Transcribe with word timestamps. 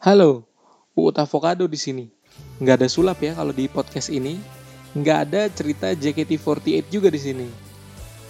Halo, 0.00 0.48
Uut 0.96 1.12
Avocado 1.20 1.68
di 1.68 1.76
sini. 1.76 2.08
Nggak 2.56 2.80
ada 2.80 2.88
sulap 2.88 3.20
ya 3.20 3.36
kalau 3.36 3.52
di 3.52 3.68
podcast 3.68 4.08
ini. 4.08 4.40
Nggak 4.96 5.18
ada 5.28 5.52
cerita 5.52 5.92
JKT48 5.92 6.88
juga 6.88 7.12
di 7.12 7.20
sini. 7.20 7.44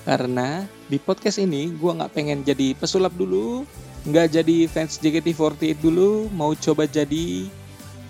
Karena 0.02 0.66
di 0.90 0.98
podcast 0.98 1.38
ini 1.38 1.70
gue 1.70 1.92
nggak 1.94 2.10
pengen 2.10 2.42
jadi 2.42 2.74
pesulap 2.74 3.14
dulu, 3.14 3.62
nggak 4.02 4.34
jadi 4.34 4.66
fans 4.66 4.98
JKT48 4.98 5.78
dulu, 5.78 6.26
mau 6.34 6.58
coba 6.58 6.90
jadi 6.90 7.46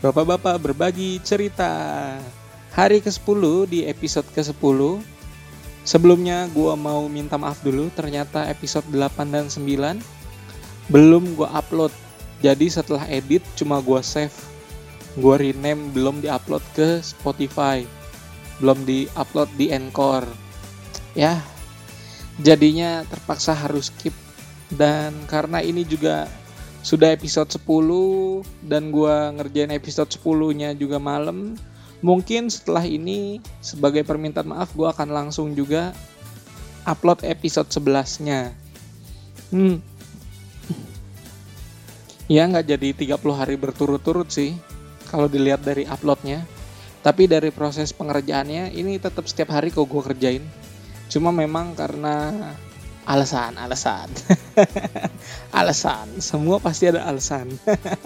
bapak-bapak 0.00 0.56
berbagi 0.56 1.20
cerita. 1.20 2.16
Hari 2.72 3.04
ke-10 3.04 3.42
di 3.68 3.84
episode 3.84 4.24
ke-10 4.32 5.04
Sebelumnya 5.84 6.48
gue 6.56 6.72
mau 6.80 7.04
minta 7.12 7.36
maaf 7.36 7.60
dulu, 7.60 7.92
ternyata 7.92 8.48
episode 8.48 8.88
8 8.88 9.28
dan 9.28 9.52
9 9.52 10.00
belum 10.88 11.36
gue 11.36 11.48
upload. 11.52 11.92
Jadi 12.40 12.72
setelah 12.72 13.04
edit 13.08 13.44
cuma 13.56 13.84
gue 13.84 14.00
save, 14.00 14.34
gue 15.20 15.34
rename 15.36 15.92
belum 15.92 16.24
diupload 16.24 16.64
ke 16.72 17.04
Spotify, 17.04 17.84
belum 18.64 18.88
diupload 18.88 19.48
di 19.60 19.68
Anchor. 19.72 20.24
Ya, 21.12 21.44
jadinya 22.40 23.04
terpaksa 23.04 23.52
harus 23.52 23.92
skip 23.92 24.16
dan 24.72 25.12
karena 25.28 25.60
ini 25.60 25.84
juga 25.84 26.30
sudah 26.80 27.12
episode 27.12 27.52
10 27.60 28.64
dan 28.64 28.88
gue 28.88 29.16
ngerjain 29.36 29.72
episode 29.74 30.08
10 30.08 30.56
nya 30.56 30.70
juga 30.72 30.96
malam 30.96 31.58
mungkin 32.00 32.48
setelah 32.48 32.88
ini 32.88 33.44
sebagai 33.60 34.00
permintaan 34.00 34.48
maaf 34.48 34.72
gue 34.72 34.88
akan 34.88 35.12
langsung 35.12 35.52
juga 35.52 35.92
upload 36.88 37.20
episode 37.28 37.68
11 37.68 38.24
nya 38.24 38.56
hmm. 39.52 39.89
Ya 42.30 42.46
nggak 42.46 42.66
jadi 42.70 43.18
30 43.18 43.18
hari 43.34 43.58
berturut-turut 43.58 44.30
sih 44.30 44.54
kalau 45.10 45.26
dilihat 45.26 45.66
dari 45.66 45.82
uploadnya. 45.90 46.46
Tapi 47.00 47.26
dari 47.26 47.50
proses 47.50 47.90
pengerjaannya 47.90 48.76
ini 48.76 49.00
tetap 49.02 49.26
setiap 49.26 49.56
hari 49.56 49.74
kok 49.74 49.88
gue 49.88 50.02
kerjain. 50.04 50.44
Cuma 51.10 51.34
memang 51.34 51.74
karena 51.74 52.30
alasan 53.08 53.58
alasan. 53.58 54.06
Alasan. 55.60 56.22
Semua 56.22 56.62
pasti 56.62 56.86
ada 56.86 57.02
alasan. 57.08 57.50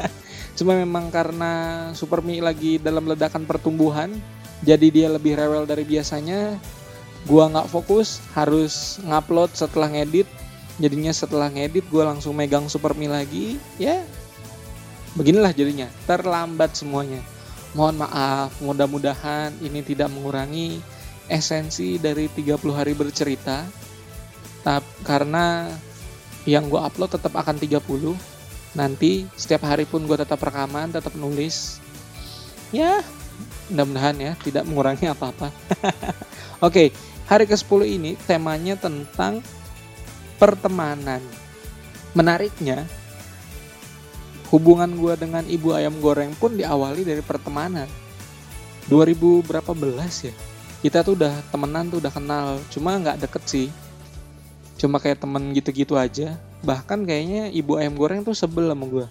Cuma 0.56 0.78
memang 0.78 1.10
karena 1.10 1.52
Supermi 1.92 2.40
lagi 2.40 2.78
dalam 2.78 3.04
ledakan 3.04 3.44
pertumbuhan, 3.44 4.14
jadi 4.62 4.86
dia 4.88 5.08
lebih 5.12 5.36
rewel 5.36 5.68
dari 5.68 5.84
biasanya. 5.84 6.56
Gua 7.26 7.50
nggak 7.50 7.68
fokus, 7.68 8.22
harus 8.32 9.02
ngupload 9.02 9.52
setelah 9.52 9.90
ngedit. 9.90 10.28
Jadinya 10.78 11.14
setelah 11.14 11.48
ngedit 11.50 11.86
gue 11.86 12.02
langsung 12.02 12.34
megang 12.34 12.66
Supermi 12.66 13.06
lagi. 13.06 13.58
Ya, 13.78 14.02
beginilah 15.14 15.54
jadinya. 15.54 15.86
Terlambat 16.06 16.74
semuanya. 16.74 17.22
Mohon 17.74 18.06
maaf, 18.06 18.54
mudah-mudahan 18.62 19.54
ini 19.62 19.82
tidak 19.82 20.10
mengurangi 20.10 20.78
esensi 21.26 21.98
dari 21.98 22.30
30 22.30 22.58
hari 22.74 22.94
bercerita. 22.94 23.66
Tapi 24.62 24.86
karena 25.02 25.68
yang 26.44 26.68
gue 26.68 26.80
upload 26.80 27.16
tetap 27.16 27.32
akan 27.34 27.56
30 27.56 27.80
nanti 28.74 29.24
setiap 29.38 29.64
hari 29.64 29.88
pun 29.88 30.04
gue 30.04 30.18
tetap 30.18 30.42
rekaman 30.42 30.92
tetap 30.92 31.14
nulis 31.16 31.78
ya 32.74 33.00
mudah-mudahan 33.72 34.16
ya 34.20 34.32
tidak 34.44 34.66
mengurangi 34.68 35.08
apa-apa 35.08 35.48
oke 36.66 36.92
hari 37.24 37.44
ke 37.48 37.56
10 37.56 37.96
ini 37.96 38.12
temanya 38.28 38.76
tentang 38.76 39.40
pertemanan. 40.44 41.24
Menariknya 42.12 42.84
hubungan 44.52 44.92
gue 44.92 45.16
dengan 45.16 45.40
ibu 45.48 45.72
ayam 45.72 45.96
goreng 46.04 46.36
pun 46.36 46.52
diawali 46.52 47.00
dari 47.00 47.24
pertemanan. 47.24 47.88
2000 48.92 49.48
berapa 49.48 49.72
belas 49.72 50.28
ya 50.28 50.36
kita 50.84 51.00
tuh 51.00 51.16
udah 51.16 51.32
temenan 51.48 51.88
tuh 51.88 51.96
udah 51.96 52.12
kenal. 52.12 52.60
Cuma 52.68 52.92
nggak 53.00 53.24
deket 53.24 53.44
sih. 53.48 53.68
Cuma 54.76 55.00
kayak 55.00 55.24
temen 55.24 55.56
gitu-gitu 55.56 55.96
aja. 55.96 56.36
Bahkan 56.60 57.08
kayaknya 57.08 57.48
ibu 57.48 57.80
ayam 57.80 57.96
goreng 57.96 58.20
tuh 58.20 58.36
sebel 58.36 58.68
sama 58.68 58.84
gue 58.84 59.06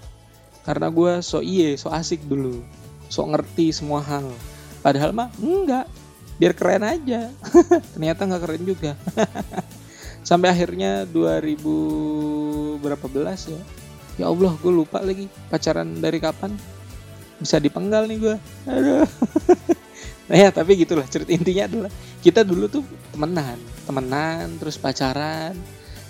karena 0.64 0.88
gue 0.88 1.20
so 1.26 1.42
iye 1.42 1.74
so 1.82 1.90
asik 1.90 2.22
dulu. 2.30 2.62
So 3.10 3.26
ngerti 3.26 3.74
semua 3.74 4.06
hal. 4.06 4.30
Padahal 4.86 5.18
mah 5.18 5.34
enggak. 5.42 5.90
Biar 6.38 6.54
keren 6.54 6.86
aja. 6.86 7.34
Ternyata 7.98 8.22
nggak 8.22 8.42
keren 8.46 8.64
juga 8.70 8.94
sampai 10.24 10.50
akhirnya 10.50 11.06
2000 11.08 12.82
berapa 12.82 13.06
belas 13.12 13.46
ya? 13.48 13.62
Ya 14.18 14.26
Allah 14.30 14.56
gue 14.58 14.74
lupa 14.74 15.04
lagi 15.04 15.30
pacaran 15.52 16.00
dari 16.00 16.18
kapan. 16.18 16.56
Bisa 17.38 17.60
dipenggal 17.60 18.08
nih 18.08 18.18
gue 18.18 18.36
aduh. 18.68 19.08
Nah 20.24 20.40
ya 20.40 20.50
tapi 20.56 20.80
gitulah 20.80 21.04
cerita 21.04 21.36
intinya 21.36 21.68
adalah 21.68 21.92
kita 22.24 22.48
dulu 22.48 22.72
tuh 22.72 22.84
temenan 23.12 23.60
temenan 23.84 24.56
terus 24.56 24.80
pacaran 24.80 25.52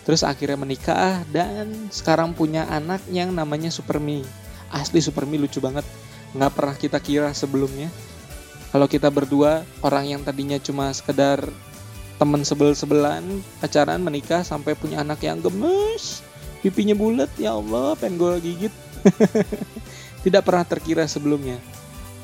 terus 0.06 0.22
akhirnya 0.22 0.60
menikah 0.60 1.24
dan 1.32 1.90
sekarang 1.90 2.36
punya 2.36 2.68
anak 2.68 3.02
yang 3.10 3.32
namanya 3.32 3.72
Supermi. 3.72 4.22
Asli 4.70 5.00
Supermi 5.00 5.40
lucu 5.40 5.64
banget. 5.64 5.88
Nggak 6.36 6.52
pernah 6.54 6.76
kita 6.76 7.00
kira 7.00 7.32
sebelumnya. 7.32 7.88
Kalau 8.74 8.90
kita 8.90 9.08
berdua 9.08 9.64
orang 9.86 10.12
yang 10.12 10.22
tadinya 10.26 10.60
cuma 10.60 10.92
sekedar 10.92 11.46
temen 12.18 12.42
sebel-sebelan 12.46 13.42
pacaran 13.60 14.02
menikah 14.02 14.46
sampai 14.46 14.78
punya 14.78 15.02
anak 15.02 15.24
yang 15.26 15.42
gemes. 15.42 16.22
Pipinya 16.64 16.96
bulat 16.96 17.28
ya 17.36 17.58
Allah 17.60 17.98
pengen 18.00 18.16
gue 18.22 18.34
gigit. 18.40 18.74
Tidak 20.24 20.40
pernah 20.40 20.64
terkira 20.64 21.04
sebelumnya. 21.10 21.60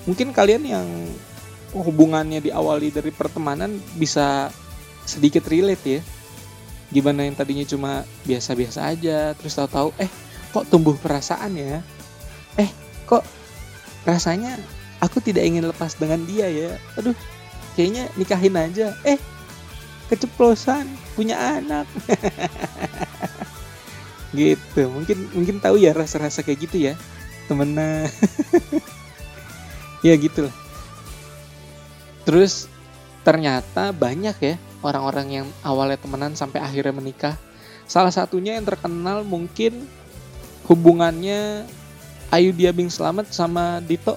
Mungkin 0.07 0.31
kalian 0.31 0.63
yang 0.63 0.87
hubungannya 1.75 2.39
diawali 2.39 2.89
dari 2.89 3.11
pertemanan 3.11 3.77
bisa 3.99 4.49
sedikit 5.03 5.45
relate 5.51 5.85
ya. 5.85 6.01
Gimana 6.89 7.27
yang 7.27 7.35
tadinya 7.37 7.65
cuma 7.67 8.07
biasa-biasa 8.25 8.89
aja 8.89 9.37
terus 9.37 9.53
tahu-tahu 9.53 9.93
eh 10.01 10.09
kok 10.55 10.65
tumbuh 10.71 10.95
perasaan 10.97 11.53
ya? 11.59 11.83
Eh 12.57 12.69
kok 13.05 13.21
rasanya 14.07 14.57
aku 15.03 15.21
tidak 15.21 15.45
ingin 15.45 15.67
lepas 15.67 15.99
dengan 15.99 16.23
dia 16.25 16.47
ya? 16.47 16.79
Aduh 16.95 17.13
kayaknya 17.75 18.07
nikahin 18.15 18.55
aja. 18.55 18.95
Eh 19.03 19.19
keceplosan 20.09 20.89
punya 21.13 21.37
anak 21.37 21.85
gitu 24.37 24.89
mungkin 24.89 25.29
mungkin 25.33 25.57
tahu 25.61 25.77
ya 25.77 25.93
rasa-rasa 25.93 26.41
kayak 26.41 26.69
gitu 26.69 26.77
ya 26.91 26.93
temennya 27.49 28.09
ya 30.05 30.13
gitu 30.17 30.49
terus 32.25 32.69
ternyata 33.25 33.93
banyak 33.93 34.37
ya 34.41 34.55
orang-orang 34.83 35.43
yang 35.43 35.47
awalnya 35.63 35.99
temenan 35.99 36.33
sampai 36.35 36.63
akhirnya 36.63 36.95
menikah. 36.95 37.35
Salah 37.89 38.13
satunya 38.13 38.55
yang 38.55 38.65
terkenal 38.65 39.25
mungkin 39.25 39.89
hubungannya 40.69 41.65
Ayu 42.29 42.53
Dia 42.53 42.69
Bing 42.69 42.91
Slamet 42.93 43.33
sama 43.33 43.81
Dito. 43.81 44.15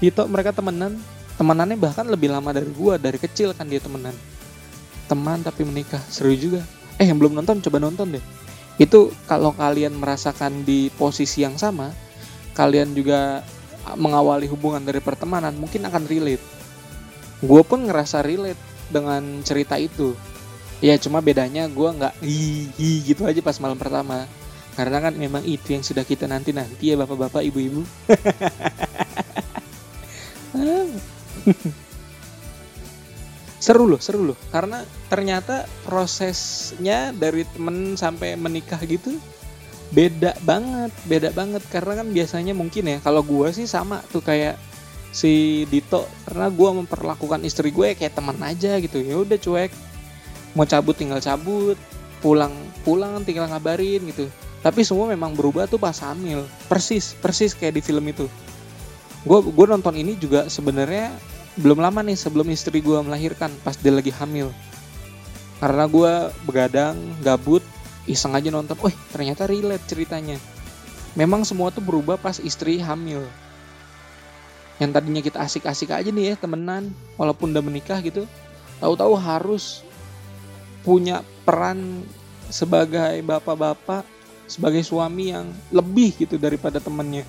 Dito 0.00 0.24
mereka 0.26 0.50
temenan, 0.50 0.98
temenannya 1.38 1.78
bahkan 1.78 2.08
lebih 2.08 2.32
lama 2.32 2.50
dari 2.50 2.70
gua, 2.74 2.98
dari 2.98 3.20
kecil 3.20 3.54
kan 3.54 3.68
dia 3.68 3.78
temenan. 3.78 4.16
Teman 5.10 5.42
tapi 5.42 5.66
menikah, 5.66 6.00
seru 6.08 6.32
juga. 6.34 6.62
Eh 7.00 7.08
yang 7.08 7.18
belum 7.18 7.36
nonton 7.36 7.60
coba 7.64 7.82
nonton 7.82 8.18
deh. 8.18 8.24
Itu 8.80 9.12
kalau 9.28 9.52
kalian 9.52 9.96
merasakan 9.96 10.64
di 10.64 10.88
posisi 10.94 11.44
yang 11.44 11.60
sama, 11.60 11.92
kalian 12.56 12.96
juga 12.96 13.44
mengawali 13.98 14.46
hubungan 14.46 14.82
dari 14.82 15.02
pertemanan, 15.02 15.52
mungkin 15.58 15.84
akan 15.84 16.06
relate. 16.06 16.44
Gue 17.42 17.62
pun 17.66 17.84
ngerasa 17.84 18.22
relate 18.22 18.60
dengan 18.92 19.42
cerita 19.42 19.80
itu 19.80 20.14
ya 20.82 20.98
cuma 20.98 21.22
bedanya 21.22 21.70
gue 21.70 21.88
nggak 21.94 22.14
hi 22.26 23.06
gitu 23.06 23.22
aja 23.22 23.38
pas 23.38 23.54
malam 23.62 23.78
pertama 23.78 24.26
karena 24.74 24.98
kan 24.98 25.14
memang 25.14 25.46
itu 25.46 25.78
yang 25.78 25.86
sudah 25.86 26.02
kita 26.02 26.26
nanti 26.26 26.50
nanti 26.50 26.90
ya 26.90 26.98
bapak-bapak 26.98 27.46
ibu-ibu 27.46 27.86
seru 33.62 33.86
loh 33.86 34.02
seru 34.02 34.26
loh. 34.26 34.38
Karena 34.50 34.82
ternyata 35.06 35.70
prosesnya 35.86 37.14
dari 37.14 37.46
temen 37.46 37.94
sampai 37.94 38.34
menikah 38.34 38.82
gitu 38.82 39.14
beda 39.94 40.34
banget 40.42 40.90
beda 41.06 41.30
banget. 41.30 41.62
Karena 41.70 42.02
kan 42.02 42.10
biasanya 42.10 42.58
mungkin 42.58 42.90
ya 42.90 42.98
kalau 42.98 43.22
gue 43.22 43.54
sih 43.54 43.70
sama 43.70 44.02
tuh 44.10 44.26
kayak 44.26 44.58
si 45.14 45.62
Dito. 45.70 46.10
Karena 46.26 46.50
gue 46.50 46.70
memperlakukan 46.82 47.46
istri 47.46 47.70
gue 47.70 47.94
kayak 47.94 48.18
teman 48.18 48.34
aja 48.42 48.82
gitu. 48.82 48.98
Ya 48.98 49.22
udah 49.22 49.38
cuek 49.38 49.70
mau 50.52 50.68
cabut 50.68 50.92
tinggal 50.92 51.16
cabut 51.22 51.78
pulang 52.20 52.52
pulang 52.82 53.22
tinggal 53.22 53.46
ngabarin 53.46 54.02
gitu. 54.10 54.26
Tapi 54.62 54.86
semua 54.86 55.10
memang 55.10 55.34
berubah 55.38 55.70
tuh 55.70 55.78
pas 55.78 55.94
hamil. 56.02 56.42
Persis 56.66 57.14
persis 57.22 57.54
kayak 57.54 57.78
di 57.78 57.82
film 57.82 58.02
itu. 58.10 58.26
Gue 59.22 59.38
gue 59.38 59.66
nonton 59.70 59.94
ini 59.94 60.18
juga 60.18 60.50
sebenarnya 60.50 61.14
belum 61.60 61.78
lama 61.82 62.00
nih 62.00 62.16
sebelum 62.16 62.48
istri 62.48 62.80
gue 62.80 62.98
melahirkan 63.02 63.52
pas 63.60 63.76
dia 63.76 63.92
lagi 63.92 64.12
hamil. 64.14 64.48
Karena 65.60 65.84
gue 65.86 66.12
begadang 66.48 66.96
gabut 67.22 67.62
iseng 68.08 68.34
aja 68.34 68.50
nonton, 68.50 68.74
wih 68.82 68.96
ternyata 69.14 69.46
relate 69.46 69.84
ceritanya. 69.86 70.36
Memang 71.14 71.44
semua 71.44 71.70
tuh 71.70 71.84
berubah 71.84 72.18
pas 72.18 72.40
istri 72.40 72.80
hamil. 72.80 73.22
Yang 74.80 74.90
tadinya 74.98 75.22
kita 75.22 75.38
asik-asik 75.38 75.92
aja 75.94 76.08
nih 76.10 76.32
ya 76.32 76.34
temenan 76.34 76.90
walaupun 77.14 77.54
udah 77.54 77.62
menikah 77.62 78.02
gitu 78.02 78.26
tahu-tahu 78.82 79.14
harus 79.14 79.86
punya 80.82 81.22
peran 81.46 82.02
sebagai 82.50 83.22
bapak-bapak 83.22 84.02
sebagai 84.50 84.82
suami 84.82 85.30
yang 85.30 85.46
lebih 85.70 86.12
gitu 86.18 86.34
daripada 86.34 86.82
temennya. 86.82 87.22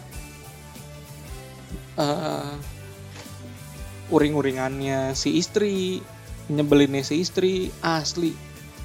Uh, 1.94 2.58
uring-uringannya 4.14 5.18
si 5.18 5.42
istri 5.42 5.98
nyebelinnya 6.52 7.02
si 7.02 7.26
istri 7.26 7.74
asli. 7.82 8.38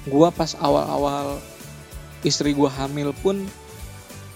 Gua 0.09 0.33
pas 0.33 0.57
awal-awal 0.57 1.37
istri 2.25 2.57
gua 2.57 2.73
hamil 2.73 3.13
pun 3.21 3.45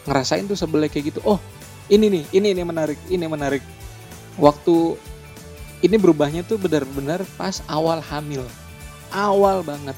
ngerasain 0.06 0.45
tuh 0.45 0.60
sebelah 0.60 0.86
kayak 0.86 1.16
gitu. 1.16 1.19
Oh 1.25 1.42
ini 1.90 2.07
nih 2.07 2.24
ini 2.30 2.48
ini 2.54 2.62
menarik 2.62 3.00
ini 3.10 3.25
menarik. 3.25 3.63
Waktu 4.38 4.98
ini 5.84 5.95
berubahnya 5.98 6.45
tuh 6.45 6.62
benar-benar 6.62 7.25
pas 7.36 7.66
awal 7.66 7.98
hamil. 8.00 8.46
Awal 9.10 9.66
banget. 9.66 9.98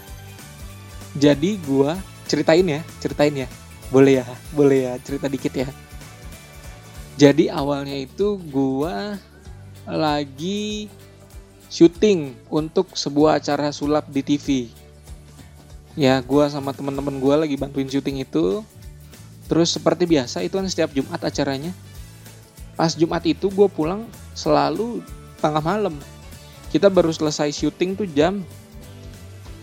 Jadi 1.19 1.59
gua 1.67 1.99
ceritain 2.29 2.65
ya 2.65 2.81
ceritain 3.03 3.35
ya. 3.35 3.47
Boleh 3.91 4.23
ya 4.23 4.25
boleh 4.55 4.79
ya 4.87 4.93
cerita 5.03 5.27
dikit 5.27 5.53
ya. 5.53 5.67
Jadi 7.15 7.47
awalnya 7.47 7.95
itu 7.95 8.35
gua 8.51 9.15
lagi 9.85 10.89
syuting 11.69 12.33
untuk 12.49 12.93
sebuah 12.97 13.41
acara 13.41 13.69
sulap 13.69 14.09
di 14.09 14.21
TV 14.25 14.47
ya 15.95 16.19
gua 16.25 16.49
sama 16.49 16.73
teman-teman 16.75 17.21
gua 17.21 17.45
lagi 17.45 17.55
bantuin 17.55 17.87
syuting 17.87 18.25
itu 18.25 18.65
Terus 19.45 19.77
seperti 19.77 20.09
biasa 20.09 20.41
itu 20.41 20.57
kan 20.57 20.65
setiap 20.65 20.89
Jumat 20.93 21.21
acaranya. 21.21 21.69
Pas 22.73 22.91
Jumat 22.97 23.23
itu 23.23 23.47
gue 23.53 23.67
pulang 23.69 24.03
selalu 24.33 25.05
tengah 25.39 25.61
malam. 25.61 25.95
Kita 26.73 26.89
baru 26.91 27.13
selesai 27.13 27.53
syuting 27.53 27.95
tuh 27.95 28.09
jam 28.09 28.41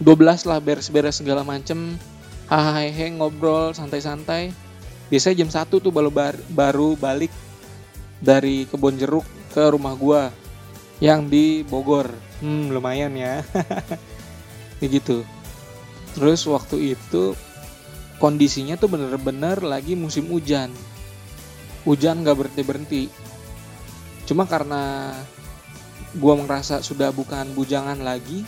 12 0.01 0.49
lah 0.49 0.59
beres-beres 0.63 1.21
segala 1.21 1.43
macem. 1.43 1.99
Hahaha 2.47 3.11
ngobrol 3.11 3.75
santai-santai. 3.75 4.55
Biasanya 5.11 5.45
jam 5.45 5.51
1 5.51 5.83
tuh 5.83 5.93
baru, 5.93 6.09
baru 6.49 6.97
balik 6.97 7.33
dari 8.23 8.65
kebun 8.71 8.97
jeruk 8.97 9.27
ke 9.53 9.63
rumah 9.69 9.95
gue 9.95 10.33
yang 10.99 11.29
di 11.29 11.63
Bogor. 11.69 12.09
Hmm 12.41 12.73
lumayan 12.73 13.13
ya. 13.15 13.45
Kayak 14.81 14.91
gitu. 14.99 15.23
Terus 16.17 16.45
waktu 16.49 16.97
itu 16.97 17.37
kondisinya 18.23 18.79
tuh 18.79 18.87
bener-bener 18.87 19.59
lagi 19.67 19.99
musim 19.99 20.31
hujan 20.31 20.71
hujan 21.83 22.23
gak 22.23 22.39
berhenti-berhenti 22.39 23.11
cuma 24.31 24.47
karena 24.47 25.11
gue 26.15 26.35
merasa 26.39 26.79
sudah 26.79 27.11
bukan 27.11 27.51
bujangan 27.59 27.99
lagi 27.99 28.47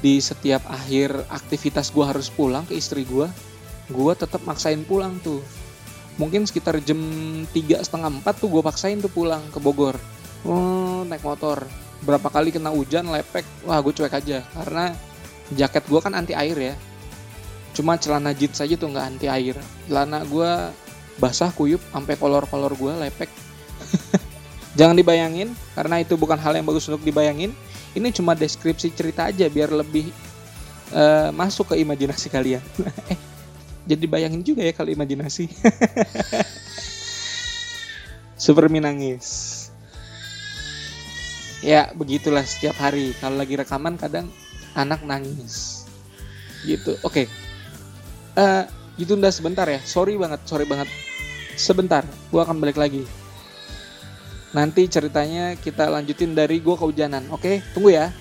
di 0.00 0.16
setiap 0.16 0.64
akhir 0.64 1.28
aktivitas 1.28 1.92
gue 1.92 2.04
harus 2.08 2.32
pulang 2.32 2.64
ke 2.64 2.80
istri 2.80 3.04
gue 3.04 3.28
gue 3.92 4.12
tetap 4.16 4.40
maksain 4.48 4.80
pulang 4.88 5.20
tuh 5.20 5.44
mungkin 6.16 6.48
sekitar 6.48 6.80
jam 6.80 6.96
tiga 7.52 7.76
setengah 7.84 8.08
empat 8.08 8.40
tuh 8.40 8.48
gue 8.48 8.62
paksain 8.64 8.96
tuh 8.96 9.12
pulang 9.12 9.44
ke 9.52 9.60
Bogor 9.60 10.00
oh, 10.44 11.06
naik 11.08 11.24
motor. 11.24 11.64
Berapa 12.04 12.28
kali 12.28 12.52
kena 12.52 12.74
hujan 12.74 13.08
lepek 13.08 13.46
wah 13.64 13.80
gue 13.80 13.94
cuek 13.96 14.12
aja. 14.12 14.44
Karena 14.52 14.92
jaket 15.54 15.84
gue 15.88 16.00
kan 16.02 16.12
anti 16.12 16.36
air 16.36 16.58
ya. 16.58 16.74
Cuma 17.72 17.96
celana 17.96 18.36
jeans 18.36 18.60
saja 18.60 18.76
tuh 18.76 18.92
nggak 18.92 19.06
anti 19.06 19.26
air. 19.30 19.56
Celana 19.88 20.26
gue 20.28 20.50
basah 21.16 21.48
kuyup 21.54 21.80
sampai 21.94 22.20
kolor-kolor 22.20 22.76
gue 22.76 22.92
lepek. 23.08 23.30
Jangan 24.78 24.92
dibayangin 24.92 25.56
karena 25.72 26.04
itu 26.04 26.20
bukan 26.20 26.36
hal 26.36 26.52
yang 26.52 26.68
bagus 26.68 26.84
untuk 26.92 27.00
dibayangin. 27.00 27.56
Ini 27.96 28.12
cuma 28.12 28.36
deskripsi 28.36 28.92
cerita 28.92 29.32
aja 29.32 29.48
biar 29.48 29.72
lebih 29.72 30.12
uh, 30.92 31.32
masuk 31.32 31.72
ke 31.72 31.80
imajinasi 31.80 32.28
kalian. 32.28 32.60
Eh 33.12 33.36
jadi 33.86 34.04
bayangin 34.10 34.42
juga 34.42 34.66
ya 34.66 34.74
kalau 34.74 34.90
imajinasi. 34.90 35.46
Supermi 38.44 38.82
nangis 38.82 39.55
ya 41.60 41.92
begitulah 41.96 42.44
setiap 42.44 42.76
hari. 42.80 43.12
Kalau 43.20 43.40
lagi 43.40 43.56
rekaman 43.56 43.96
kadang 43.96 44.28
anak 44.76 45.04
nangis. 45.04 45.84
Gitu. 46.64 46.96
Oke. 47.04 47.24
Okay 47.24 47.26
uh, 48.36 48.64
ditunda 48.94 49.32
sebentar 49.32 49.66
ya. 49.66 49.80
Sorry 49.82 50.14
banget 50.14 50.44
sorry 50.46 50.68
banget. 50.68 50.86
Sebentar 51.56 52.04
gue 52.04 52.40
akan 52.40 52.60
balik 52.60 52.76
lagi. 52.76 53.02
Nanti 54.52 54.88
ceritanya 54.88 55.56
kita 55.56 55.88
lanjutin 55.88 56.36
dari 56.36 56.60
gue 56.60 56.76
kehujanan. 56.76 57.32
Oke 57.32 57.64
tunggu 57.72 57.96
ya 57.96 58.12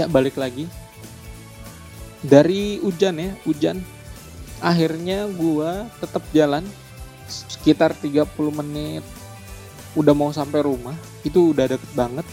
ya 0.00 0.08
balik 0.08 0.40
lagi. 0.40 0.64
Dari 2.24 2.80
hujan 2.80 3.16
ya 3.20 3.30
hujan. 3.44 3.84
Akhirnya 4.60 5.24
gua 5.28 5.88
tetap 6.00 6.20
jalan 6.32 6.64
sekitar 7.28 7.96
30 7.96 8.24
menit. 8.52 9.04
Udah 9.96 10.12
mau 10.12 10.32
sampai 10.32 10.64
rumah 10.64 10.96
itu 11.24 11.52
udah 11.52 11.68
deket 11.68 11.92
banget. 11.96 12.26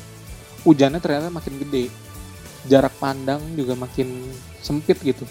Hujannya 0.63 0.99
ternyata 0.99 1.31
makin 1.31 1.55
gede. 1.63 1.87
Jarak 2.67 2.95
pandang 2.99 3.39
juga 3.55 3.79
makin 3.79 4.27
sempit 4.59 4.99
gitu. 5.03 5.23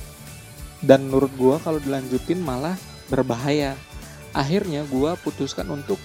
Dan 0.80 1.08
menurut 1.08 1.32
gua 1.36 1.56
kalau 1.60 1.80
dilanjutin 1.80 2.40
malah 2.40 2.76
berbahaya. 3.12 3.76
Akhirnya 4.32 4.84
gua 4.88 5.16
putuskan 5.20 5.68
untuk 5.68 6.00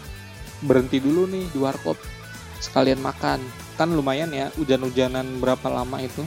berhenti 0.64 1.00
dulu 1.00 1.28
nih 1.28 1.48
di 1.52 1.60
warkop. 1.60 1.96
Sekalian 2.60 3.00
makan 3.00 3.40
kan 3.76 3.90
lumayan 3.92 4.32
ya 4.32 4.50
hujan-hujanan 4.58 5.40
berapa 5.40 5.68
lama 5.72 6.00
itu? 6.04 6.24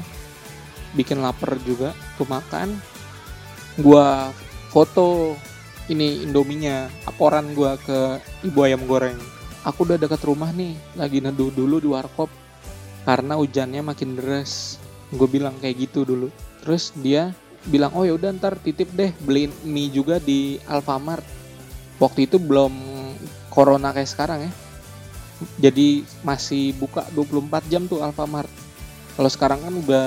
Bikin 0.94 1.20
lapar 1.20 1.58
juga 1.62 1.92
tuh 2.16 2.28
makan. 2.28 2.78
Gua 3.80 4.30
foto 4.70 5.34
ini 5.90 6.24
indominya 6.24 6.86
laporan 7.04 7.52
gua 7.52 7.76
ke 7.80 8.22
ibu 8.46 8.58
ayam 8.64 8.86
goreng. 8.86 9.18
Aku 9.64 9.88
udah 9.88 9.96
dekat 9.96 10.20
rumah 10.28 10.52
nih 10.52 10.76
lagi 10.94 11.24
neduh 11.24 11.48
dulu 11.48 11.80
di 11.80 11.88
warkop 11.88 12.28
karena 13.08 13.40
hujannya 13.40 13.80
makin 13.80 14.16
deras. 14.16 14.76
Gue 15.14 15.24
bilang 15.24 15.56
kayak 15.56 15.88
gitu 15.88 16.04
dulu. 16.04 16.28
Terus 16.60 16.92
dia 17.00 17.32
bilang 17.64 17.96
oh 17.96 18.04
ya 18.04 18.12
udah 18.12 18.28
ntar 18.36 18.60
titip 18.60 18.92
deh 18.92 19.08
beliin 19.24 19.48
mie 19.64 19.88
juga 19.88 20.20
di 20.20 20.60
Alfamart. 20.68 21.24
Waktu 21.96 22.28
itu 22.28 22.36
belum 22.36 22.72
corona 23.48 23.94
kayak 23.94 24.10
sekarang 24.10 24.38
ya 24.44 24.52
jadi 25.58 26.06
masih 26.22 26.74
buka 26.78 27.02
24 27.12 27.66
jam 27.66 27.82
tuh 27.90 28.00
Alfamart. 28.00 28.50
Kalau 29.14 29.30
sekarang 29.30 29.60
kan 29.62 29.74
udah 29.74 30.06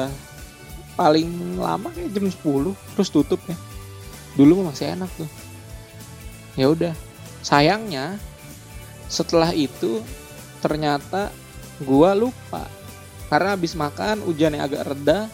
paling 0.96 1.60
lama 1.60 1.92
kayak 1.94 2.12
jam 2.16 2.26
10 2.28 2.74
terus 2.96 3.10
tutup 3.12 3.40
ya. 3.48 3.56
Dulu 4.40 4.68
masih 4.68 4.96
enak 4.96 5.10
tuh. 5.16 5.30
Ya 6.56 6.72
udah. 6.72 6.94
Sayangnya 7.44 8.20
setelah 9.08 9.52
itu 9.52 10.04
ternyata 10.64 11.32
gua 11.84 12.16
lupa. 12.16 12.68
Karena 13.28 13.60
habis 13.60 13.76
makan 13.76 14.24
hujan 14.24 14.56
yang 14.56 14.64
agak 14.64 14.88
reda 14.88 15.28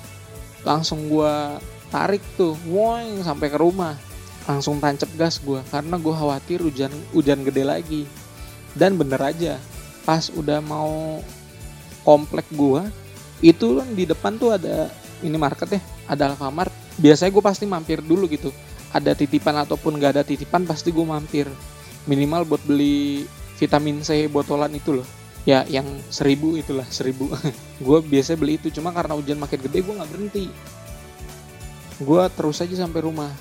langsung 0.66 1.06
gua 1.06 1.62
tarik 1.94 2.22
tuh 2.34 2.58
woing 2.66 3.22
sampai 3.22 3.48
ke 3.54 3.58
rumah. 3.58 3.94
Langsung 4.50 4.82
tancap 4.82 5.10
gas 5.16 5.38
gua 5.40 5.62
karena 5.70 5.96
gua 6.02 6.18
khawatir 6.18 6.60
hujan 6.66 6.92
hujan 7.14 7.46
gede 7.46 7.64
lagi. 7.64 8.04
Dan 8.74 8.98
bener 8.98 9.22
aja 9.22 9.62
pas 10.04 10.28
udah 10.36 10.60
mau 10.60 11.24
komplek 12.04 12.48
gua 12.52 12.88
itu 13.44 13.80
kan 13.80 13.90
di 13.92 14.08
depan 14.08 14.40
tuh 14.40 14.56
ada 14.56 14.88
ini 15.20 15.36
market 15.36 15.68
ya 15.68 15.82
ada 16.08 16.32
Alfamart. 16.32 16.72
Biasanya 17.00 17.32
gue 17.34 17.44
pasti 17.44 17.66
mampir 17.68 18.00
dulu 18.04 18.28
gitu. 18.32 18.52
Ada 18.94 19.18
titipan 19.18 19.58
ataupun 19.66 19.98
gak 19.98 20.20
ada 20.20 20.24
titipan 20.24 20.64
pasti 20.64 20.94
gue 20.94 21.04
mampir. 21.04 21.50
Minimal 22.06 22.48
buat 22.48 22.62
beli 22.64 23.28
vitamin 23.58 24.04
C 24.04 24.28
botolan 24.32 24.72
itu 24.76 25.02
loh. 25.02 25.08
Ya 25.44 25.68
yang 25.68 25.88
seribu 26.08 26.56
itulah 26.56 26.88
seribu. 26.88 27.28
Gue 27.84 28.00
biasa 28.00 28.40
beli 28.40 28.56
itu 28.56 28.72
cuma 28.72 28.96
karena 28.96 29.12
hujan 29.12 29.36
makin 29.36 29.60
gede 29.60 29.84
gue 29.84 29.92
nggak 29.92 30.12
berhenti. 30.16 30.48
Gue 32.00 32.24
terus 32.32 32.64
aja 32.64 32.88
sampai 32.88 33.04
rumah. 33.04 33.32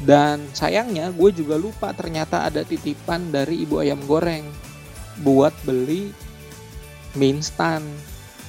Dan 0.00 0.48
sayangnya 0.56 1.12
gue 1.12 1.30
juga 1.36 1.60
lupa 1.60 1.92
ternyata 1.92 2.48
ada 2.48 2.64
titipan 2.64 3.28
dari 3.28 3.60
ibu 3.60 3.76
ayam 3.76 4.00
goreng 4.08 4.67
buat 5.22 5.50
beli 5.66 6.14
mie 7.18 7.34
instan 7.34 7.82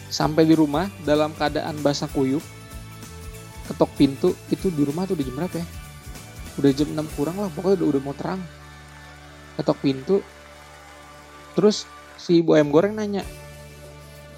sampai 0.09 0.45
di 0.45 0.53
rumah 0.57 0.89
dalam 1.05 1.33
keadaan 1.37 1.79
basah 1.81 2.09
kuyup 2.09 2.41
ngetok 3.69 3.91
pintu 3.97 4.29
itu 4.49 4.73
di 4.73 4.81
rumah 4.81 5.05
tuh 5.05 5.13
udah 5.13 5.25
jam 5.25 5.35
berapa 5.37 5.55
ya? 5.61 5.67
Udah 6.57 6.71
jam 6.73 6.89
6 6.91 7.15
kurang 7.15 7.37
lah 7.37 7.49
pokoknya 7.53 7.85
udah, 7.85 7.87
udah 7.93 8.01
mau 8.01 8.15
terang. 8.17 8.41
Ngetok 9.55 9.77
pintu 9.85 10.15
terus 11.53 11.85
si 12.17 12.41
ibu 12.41 12.57
ayam 12.57 12.73
goreng 12.73 12.97
nanya 12.97 13.21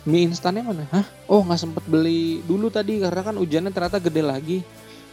mie 0.04 0.28
instannya 0.28 0.68
mana? 0.68 0.84
Hah? 0.92 1.08
Oh 1.32 1.42
nggak 1.48 1.60
sempet 1.64 1.84
beli 1.88 2.44
dulu 2.44 2.68
tadi 2.68 3.00
karena 3.00 3.22
kan 3.24 3.36
hujannya 3.40 3.72
ternyata 3.72 4.04
gede 4.04 4.22
lagi. 4.22 4.60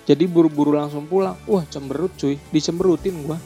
Jadi 0.09 0.25
buru-buru 0.25 0.73
langsung 0.73 1.05
pulang. 1.05 1.37
Wah 1.45 1.63
cemberut 1.69 2.11
cuy 2.17 2.41
dicemberutin 2.51 3.23
gua. 3.23 3.39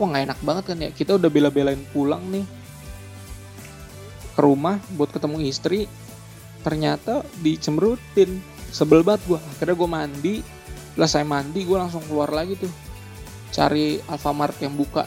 Wah 0.00 0.06
nggak 0.08 0.24
enak 0.32 0.38
banget 0.40 0.64
kan 0.64 0.78
ya 0.80 0.90
kita 0.94 1.18
udah 1.18 1.28
bela-belain 1.28 1.82
pulang 1.92 2.22
nih 2.32 2.57
ke 4.38 4.40
rumah 4.46 4.78
buat 4.94 5.10
ketemu 5.10 5.42
istri 5.42 5.90
ternyata 6.62 7.26
dicemberutin 7.42 8.38
sebel 8.70 9.02
banget 9.02 9.26
gue 9.26 9.40
akhirnya 9.40 9.74
gue 9.74 9.90
mandi. 9.90 10.34
Selesai 10.94 11.22
mandi 11.22 11.62
gue 11.62 11.78
langsung 11.78 12.02
keluar 12.06 12.30
lagi 12.30 12.58
tuh. 12.58 12.70
Cari 13.54 14.02
Alfamart 14.06 14.58
yang 14.62 14.74
buka. 14.74 15.06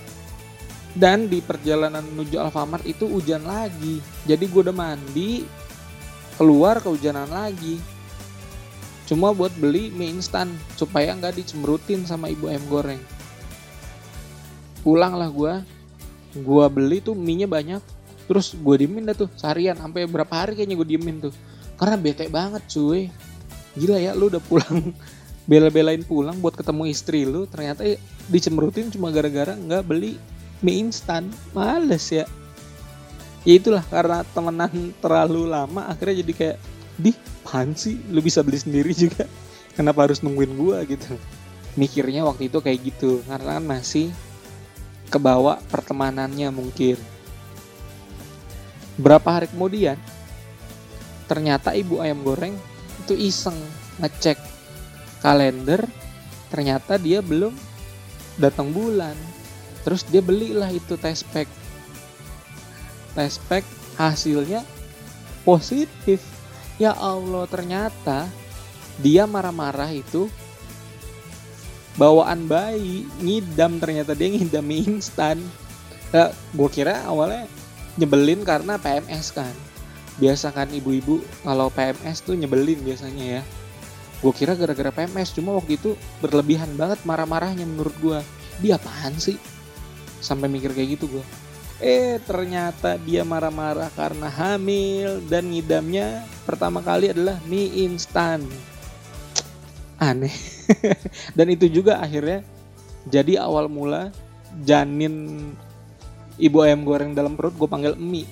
Dan 0.92 1.32
di 1.32 1.40
perjalanan 1.40 2.04
menuju 2.04 2.40
Alfamart 2.40 2.84
itu 2.88 3.08
hujan 3.08 3.44
lagi. 3.48 4.00
Jadi 4.28 4.44
gue 4.48 4.62
udah 4.68 4.76
mandi 4.76 5.44
keluar 6.40 6.80
kehujanan 6.80 7.28
lagi. 7.28 7.80
Cuma 9.08 9.36
buat 9.36 9.52
beli 9.60 9.92
mie 9.92 10.16
instan 10.16 10.52
supaya 10.80 11.12
nggak 11.12 11.44
dicemberutin 11.44 12.08
sama 12.08 12.32
ibu 12.32 12.48
ayam 12.48 12.64
goreng. 12.72 13.00
Pulang 14.84 15.20
lah 15.20 15.28
gue 15.28 15.54
gue 16.32 16.66
beli 16.72 17.04
tuh 17.04 17.12
mie 17.12 17.44
nya 17.44 17.48
banyak 17.52 17.84
terus 18.28 18.54
gue 18.54 18.76
diemin 18.86 19.08
dah 19.08 19.16
tuh 19.16 19.30
seharian 19.38 19.78
sampai 19.78 20.06
berapa 20.06 20.32
hari 20.32 20.58
kayaknya 20.58 20.76
gue 20.78 20.88
diemin 20.98 21.18
tuh. 21.30 21.34
Karena 21.78 21.96
bete 21.98 22.30
banget 22.30 22.64
cuy. 22.70 23.10
Gila 23.78 23.98
ya 23.98 24.12
lu 24.14 24.28
udah 24.28 24.44
pulang 24.44 24.94
bela-belain 25.50 26.04
pulang 26.06 26.38
buat 26.38 26.54
ketemu 26.54 26.84
istri 26.92 27.26
lu 27.26 27.50
ternyata 27.50 27.82
dicemberutin 28.30 28.94
cuma 28.94 29.10
gara-gara 29.10 29.58
nggak 29.58 29.84
beli 29.86 30.18
mie 30.62 30.86
instan. 30.86 31.30
Males 31.56 32.06
ya. 32.14 32.26
Ya 33.42 33.54
itulah 33.58 33.82
karena 33.90 34.22
temenan 34.38 34.94
terlalu 35.02 35.50
lama 35.50 35.90
akhirnya 35.90 36.22
jadi 36.22 36.34
kayak 36.38 36.58
di 37.02 37.12
pan 37.42 37.74
sih? 37.74 37.98
Lu 38.14 38.22
bisa 38.22 38.46
beli 38.46 38.62
sendiri 38.62 38.94
juga. 38.94 39.26
Kenapa 39.78 40.06
harus 40.06 40.22
nungguin 40.22 40.54
gua? 40.60 40.86
gitu. 40.86 41.18
Mikirnya 41.74 42.28
waktu 42.28 42.52
itu 42.52 42.60
kayak 42.60 42.80
gitu 42.84 43.24
karena 43.26 43.58
kan 43.58 43.66
masih 43.66 44.12
kebawa 45.12 45.60
pertemanannya 45.68 46.48
mungkin 46.56 46.96
berapa 49.02 49.26
hari 49.26 49.50
kemudian 49.50 49.98
ternyata 51.26 51.74
ibu 51.74 51.98
ayam 51.98 52.22
goreng 52.22 52.54
itu 53.02 53.18
iseng 53.18 53.58
ngecek 53.98 54.38
kalender 55.26 55.82
ternyata 56.54 57.02
dia 57.02 57.24
belum 57.24 57.56
datang 58.42 58.74
bulan. 58.74 59.16
Terus 59.82 60.06
dia 60.06 60.22
belilah 60.22 60.70
itu 60.70 60.98
test 60.98 61.26
pack. 61.34 61.50
Test 63.18 63.42
pack 63.50 63.66
hasilnya 63.98 64.62
positif. 65.46 66.22
Ya 66.78 66.94
Allah 66.98 67.46
ternyata 67.50 68.26
dia 68.98 69.26
marah-marah 69.30 69.90
itu 69.94 70.30
bawaan 71.98 72.50
bayi 72.50 73.06
ngidam 73.22 73.78
ternyata 73.78 74.18
dia 74.18 74.30
ngidam 74.34 74.66
mie 74.66 74.86
instan. 74.86 75.38
Ya, 76.12 76.36
gue 76.36 76.70
kira 76.70 77.08
awalnya 77.08 77.48
nyebelin 78.00 78.44
karena 78.46 78.80
PMS 78.80 79.36
kan. 79.36 79.52
Biasa 80.20 80.54
kan 80.54 80.70
ibu-ibu 80.70 81.24
kalau 81.42 81.72
PMS 81.74 82.22
tuh 82.24 82.38
nyebelin 82.38 82.80
biasanya 82.84 83.40
ya. 83.40 83.44
Gue 84.22 84.34
kira 84.36 84.54
gara-gara 84.54 84.94
PMS 84.94 85.34
cuma 85.34 85.58
waktu 85.58 85.82
itu 85.82 85.98
berlebihan 86.22 86.70
banget 86.78 87.02
marah-marahnya 87.08 87.66
menurut 87.66 87.96
gue 88.00 88.20
dia 88.62 88.78
apaan 88.78 89.18
sih? 89.18 89.40
Sampai 90.22 90.48
mikir 90.48 90.72
kayak 90.78 91.02
gitu 91.02 91.20
gue 91.20 91.26
eh 91.82 92.22
ternyata 92.22 93.02
dia 93.02 93.26
marah-marah 93.26 93.90
karena 93.98 94.30
hamil 94.30 95.18
dan 95.26 95.50
ngidamnya 95.50 96.22
pertama 96.46 96.80
kali 96.86 97.10
adalah 97.10 97.42
mie 97.50 97.90
instan. 97.90 98.46
Aneh. 99.98 100.34
Dan 101.38 101.50
itu 101.50 101.66
juga 101.68 102.02
akhirnya 102.02 102.46
jadi 103.10 103.42
awal 103.42 103.66
mula 103.66 104.14
janin 104.62 105.38
ibu 106.38 106.64
ayam 106.64 106.86
goreng 106.88 107.12
dalam 107.16 107.36
perut 107.36 107.56
gue 107.56 107.68
panggil 107.68 107.96
mie 107.98 108.28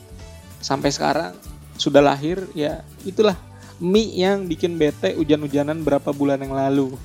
sampai 0.59 0.91
sekarang 0.91 1.33
sudah 1.79 2.03
lahir 2.03 2.43
ya 2.55 2.83
itulah 3.07 3.35
mie 3.79 4.11
yang 4.15 4.47
bikin 4.47 4.75
bete 4.75 5.15
hujan-hujanan 5.15 5.79
berapa 5.83 6.11
bulan 6.11 6.43
yang 6.43 6.55
lalu 6.55 6.95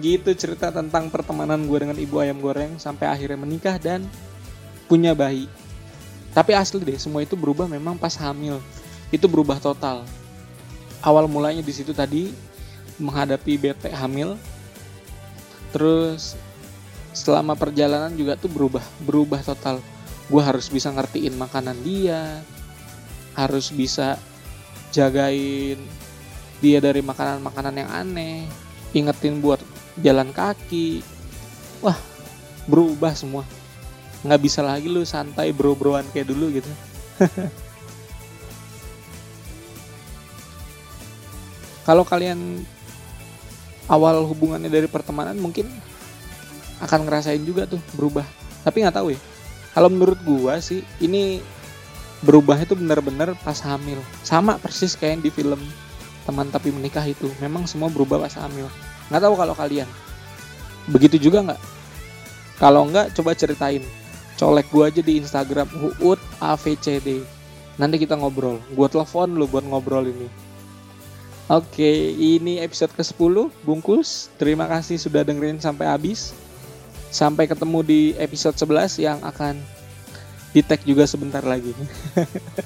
gitu 0.00 0.32
cerita 0.32 0.72
tentang 0.72 1.12
pertemanan 1.12 1.68
gue 1.68 1.78
dengan 1.78 1.98
ibu 2.00 2.16
ayam 2.16 2.40
goreng 2.40 2.80
sampai 2.80 3.12
akhirnya 3.12 3.36
menikah 3.36 3.76
dan 3.76 4.08
punya 4.88 5.12
bayi. 5.12 5.48
Tapi 6.32 6.56
asli 6.56 6.80
deh, 6.80 6.96
semua 6.96 7.20
itu 7.20 7.36
berubah 7.36 7.68
memang 7.68 8.00
pas 8.00 8.12
hamil. 8.16 8.60
Itu 9.12 9.28
berubah 9.28 9.60
total. 9.60 10.04
Awal 11.04 11.28
mulanya 11.28 11.60
di 11.60 11.72
situ 11.72 11.92
tadi 11.92 12.32
menghadapi 12.96 13.52
bete 13.56 13.88
hamil. 13.92 14.40
Terus 15.76 16.36
selama 17.12 17.52
perjalanan 17.54 18.12
juga 18.16 18.36
tuh 18.40 18.48
berubah, 18.48 18.82
berubah 19.04 19.40
total. 19.44 19.78
Gue 20.32 20.40
harus 20.40 20.72
bisa 20.72 20.88
ngertiin 20.88 21.36
makanan 21.36 21.76
dia, 21.84 22.40
harus 23.36 23.68
bisa 23.72 24.16
jagain 24.92 25.76
dia 26.64 26.78
dari 26.80 27.04
makanan-makanan 27.04 27.74
yang 27.74 27.90
aneh, 27.92 28.48
ingetin 28.96 29.40
buat 29.44 29.60
jalan 30.00 30.32
kaki. 30.32 31.04
Wah 31.84 32.00
berubah 32.64 33.12
semua. 33.12 33.44
Nggak 34.22 34.40
bisa 34.40 34.62
lagi 34.62 34.86
lu 34.88 35.04
santai 35.04 35.52
bro-broan 35.52 36.06
kayak 36.14 36.30
dulu 36.30 36.48
gitu. 36.54 36.70
Kalau 41.82 42.06
kalian 42.06 42.62
awal 43.90 44.22
hubungannya 44.22 44.70
dari 44.70 44.86
pertemanan 44.86 45.34
mungkin 45.34 45.66
akan 46.82 47.06
ngerasain 47.06 47.42
juga 47.46 47.64
tuh 47.70 47.78
berubah 47.94 48.26
tapi 48.66 48.82
nggak 48.82 48.96
tahu 48.98 49.14
ya 49.14 49.20
kalau 49.72 49.88
menurut 49.88 50.18
gua 50.26 50.58
sih 50.58 50.82
ini 50.98 51.40
berubah 52.26 52.58
itu 52.60 52.74
benar-benar 52.74 53.38
pas 53.40 53.58
hamil 53.62 53.98
sama 54.26 54.58
persis 54.58 54.98
kayak 54.98 55.22
di 55.22 55.30
film 55.30 55.58
teman 56.26 56.50
tapi 56.50 56.70
menikah 56.70 57.02
itu 57.02 57.30
memang 57.42 57.66
semua 57.66 57.90
berubah 57.90 58.22
pas 58.22 58.34
hamil 58.38 58.66
Nggak 59.12 59.28
tahu 59.28 59.34
kalau 59.36 59.52
kalian. 59.52 59.88
Begitu 60.88 61.28
juga 61.28 61.44
nggak? 61.44 61.60
Kalau 62.56 62.88
nggak, 62.88 63.12
coba 63.12 63.36
ceritain. 63.36 63.84
Colek 64.40 64.72
gue 64.72 64.84
aja 64.88 65.02
di 65.04 65.20
Instagram 65.20 65.68
Huut 66.00 66.16
AVCD. 66.40 67.20
Nanti 67.76 68.00
kita 68.00 68.16
ngobrol. 68.16 68.56
Gue 68.72 68.88
telepon 68.88 69.36
lu 69.36 69.44
buat 69.44 69.68
ngobrol 69.68 70.08
ini. 70.08 70.32
Oke, 71.52 72.16
ini 72.16 72.64
episode 72.64 72.96
ke-10 72.96 73.52
Bungkus. 73.68 74.32
Terima 74.40 74.64
kasih 74.64 74.96
sudah 74.96 75.28
dengerin 75.28 75.60
sampai 75.60 75.84
habis. 75.84 76.32
Sampai 77.12 77.44
ketemu 77.44 77.84
di 77.84 78.00
episode 78.16 78.56
11 78.56 78.96
yang 79.04 79.20
akan 79.20 79.60
di 80.56 80.64
tag 80.64 80.80
juga 80.88 81.04
sebentar 81.04 81.44
lagi. 81.44 81.76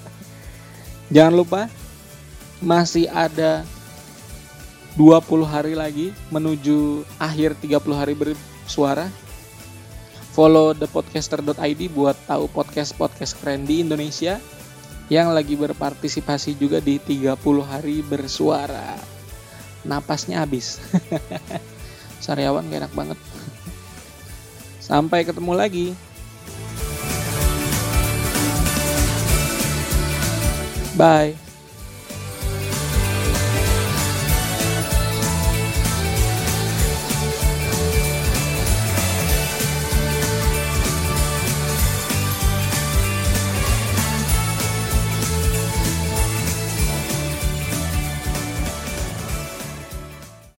Jangan 1.14 1.34
lupa 1.34 1.66
masih 2.62 3.10
ada 3.10 3.66
20 4.94 5.42
hari 5.42 5.74
lagi 5.74 6.14
menuju 6.30 7.02
akhir 7.18 7.58
30 7.58 7.74
hari 7.98 8.14
bersuara. 8.14 9.10
Follow 10.30 10.78
thepodcaster.id 10.78 11.82
buat 11.90 12.14
tahu 12.30 12.46
podcast-podcast 12.54 13.42
keren 13.42 13.66
di 13.66 13.82
Indonesia 13.82 14.38
yang 15.10 15.34
lagi 15.34 15.58
berpartisipasi 15.58 16.54
juga 16.54 16.78
di 16.78 17.02
30 17.02 17.34
hari 17.66 17.98
bersuara. 18.06 18.94
Napasnya 19.82 20.46
habis. 20.46 20.78
Sariawan 22.24 22.70
gak 22.70 22.86
enak 22.86 22.94
banget. 22.94 23.18
Sampai 24.86 25.26
ketemu 25.26 25.52
lagi. 25.58 25.86
Bye. 30.94 31.45